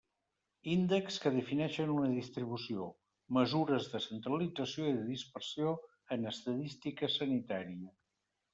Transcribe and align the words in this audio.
Índexs 0.75 1.17
que 1.25 1.31
defineixen 1.35 1.91
una 1.95 2.07
distribució: 2.13 2.87
mesures 3.39 3.91
de 3.93 4.03
centralització 4.07 4.89
i 4.89 4.97
de 4.97 5.05
dispersió 5.13 5.77
en 6.17 6.29
estadística 6.35 7.15
sanitària. 7.21 7.95